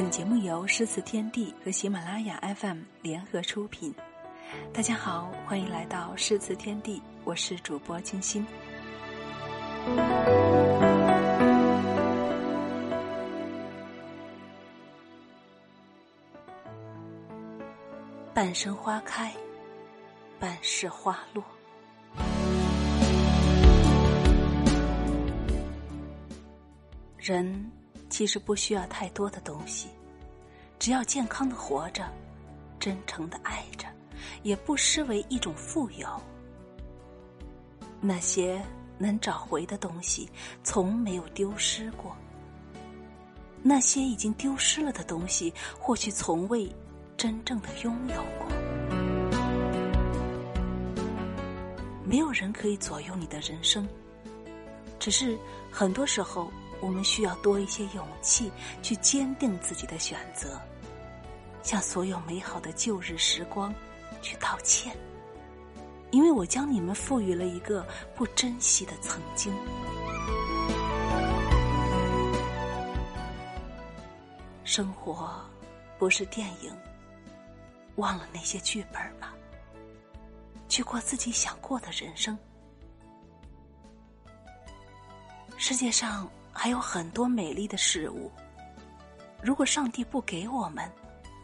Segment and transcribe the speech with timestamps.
[0.00, 3.92] 本节目由诗词天地和喜马拉雅 FM 联合出品。
[4.72, 8.46] 大家好，欢迎来到诗词天地，我是主播清新。
[18.32, 19.34] 半生花开，
[20.38, 21.42] 半世花落。
[27.16, 27.72] 人
[28.08, 29.88] 其实不需要太多的东西，
[30.78, 32.10] 只要健康的活着，
[32.80, 33.86] 真诚的爱着，
[34.42, 36.08] 也不失为一种富有。
[38.00, 38.60] 那些
[38.96, 40.28] 能找回的东西，
[40.64, 42.12] 从没有丢失过；
[43.62, 46.68] 那些已经丢失了的东西，或许从未
[47.16, 48.48] 真正的拥有过。
[52.04, 53.86] 没有人可以左右你的人生，
[54.98, 55.38] 只是
[55.70, 56.50] 很多时候。
[56.80, 60.60] 我们需要多一些勇气，去坚定自己的选择，
[61.62, 63.74] 向所有美好的旧日时光
[64.22, 64.96] 去道歉，
[66.12, 69.52] 因为我将你们赋予了一个不珍惜的曾经。
[74.62, 75.44] 生活
[75.98, 76.72] 不是电影，
[77.96, 79.34] 忘了那些剧本吧，
[80.68, 82.38] 去过自己想过的人生。
[85.56, 86.30] 世界上。
[86.60, 88.32] 还有很多美丽的事物，
[89.40, 90.90] 如果上帝不给我们，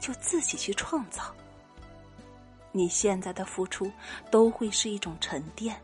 [0.00, 1.32] 就自己去创造。
[2.72, 3.88] 你现在的付出
[4.32, 5.80] 都会是一种沉淀，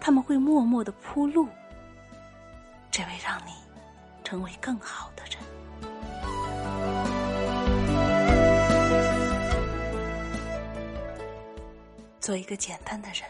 [0.00, 1.46] 他们会默默的铺路，
[2.90, 3.52] 只为让你
[4.24, 5.38] 成为更好的人。
[12.18, 13.22] 做一个简单的人，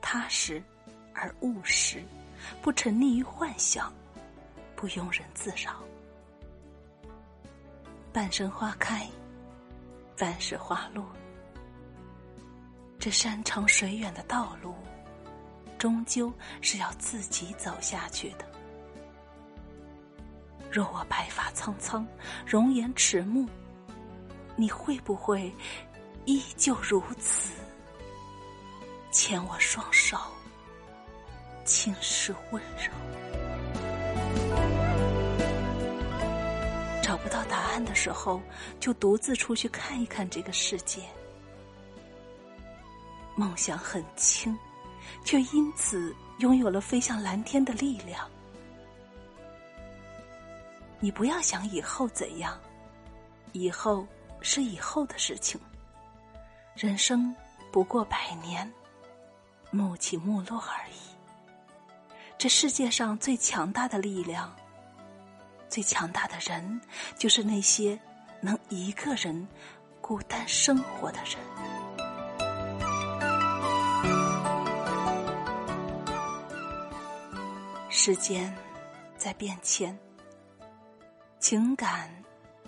[0.00, 0.60] 踏实
[1.14, 2.02] 而务实。
[2.60, 3.92] 不沉溺于幻想，
[4.74, 5.82] 不庸人自扰。
[8.12, 9.08] 半生花开，
[10.18, 11.04] 半世花落。
[12.98, 14.74] 这山长水远的道路，
[15.78, 18.46] 终究是要自己走下去的。
[20.70, 22.06] 若我白发苍苍，
[22.46, 23.48] 容颜迟暮，
[24.56, 25.52] 你会不会
[26.24, 27.54] 依旧如此，
[29.10, 30.16] 牵我双手？
[31.64, 32.90] 轻视温柔，
[37.02, 38.40] 找不到答案的时候，
[38.80, 41.02] 就独自出去看一看这个世界。
[43.36, 44.56] 梦想很轻，
[45.24, 48.28] 却因此拥有了飞向蓝天的力量。
[51.00, 52.60] 你不要想以后怎样，
[53.52, 54.06] 以后
[54.40, 55.60] 是以后的事情。
[56.74, 57.34] 人生
[57.70, 58.70] 不过百年，
[59.70, 61.11] 暮起暮落而已。
[62.42, 64.52] 这世界上最强大的力量，
[65.68, 66.80] 最强大的人，
[67.16, 67.96] 就是那些
[68.40, 69.46] 能一个人
[70.00, 71.38] 孤单生活的人。
[77.88, 78.52] 时间
[79.16, 79.96] 在变迁，
[81.38, 82.10] 情感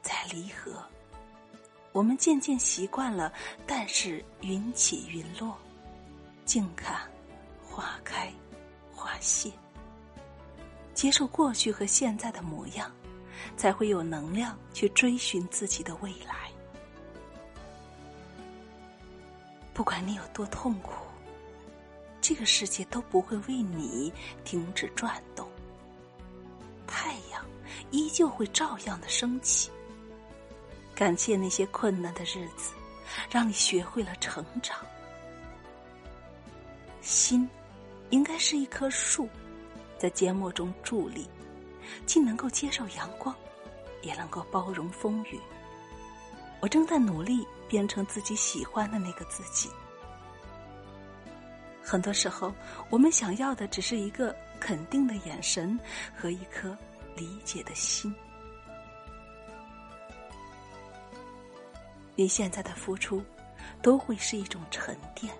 [0.00, 0.80] 在离合，
[1.90, 3.32] 我们渐渐习惯了，
[3.66, 5.58] 但是云起云落，
[6.44, 7.00] 静看
[7.68, 8.32] 花开。
[9.06, 9.52] 花谢，
[10.92, 12.90] 接受过去和现在的模样，
[13.56, 16.50] 才会有能量去追寻自己的未来。
[19.72, 21.06] 不管你有多痛苦，
[22.20, 24.12] 这个世界都不会为你
[24.42, 25.48] 停止转动。
[26.84, 27.46] 太阳
[27.92, 29.70] 依旧会照样的升起。
[30.96, 32.72] 感谢那些困难的日子，
[33.30, 34.76] 让你学会了成长。
[37.02, 37.48] 心。
[38.10, 39.28] 应该是一棵树，
[39.98, 41.28] 在缄默中伫立，
[42.06, 43.34] 既能够接受阳光，
[44.02, 45.40] 也能够包容风雨。
[46.60, 49.68] 我正在努力变成自己喜欢的那个自己。
[51.82, 52.52] 很多时候，
[52.90, 55.78] 我们想要的只是一个肯定的眼神
[56.16, 56.76] 和一颗
[57.14, 58.14] 理解的心。
[62.14, 63.22] 你现在的付出，
[63.82, 65.32] 都会是一种沉淀。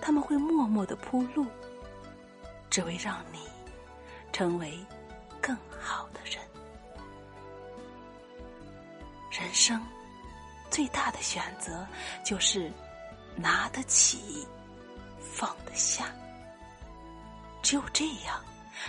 [0.00, 1.46] 他们会默默的铺路，
[2.70, 3.38] 只为让你
[4.32, 4.78] 成为
[5.40, 6.40] 更好的人。
[9.30, 9.82] 人生
[10.70, 11.86] 最大的选择
[12.24, 12.70] 就是
[13.34, 14.46] 拿得起，
[15.20, 16.06] 放得下。
[17.62, 18.40] 只有这样，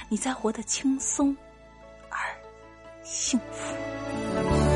[0.07, 1.36] 你才活得轻松
[2.10, 2.19] 而
[3.03, 4.66] 幸福。